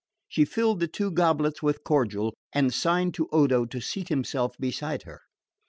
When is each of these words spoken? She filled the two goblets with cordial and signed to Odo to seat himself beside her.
She 0.27 0.45
filled 0.45 0.79
the 0.79 0.87
two 0.87 1.11
goblets 1.11 1.61
with 1.61 1.83
cordial 1.83 2.33
and 2.53 2.73
signed 2.73 3.13
to 3.13 3.29
Odo 3.31 3.65
to 3.67 3.79
seat 3.79 4.09
himself 4.09 4.57
beside 4.57 5.03
her. 5.03 5.21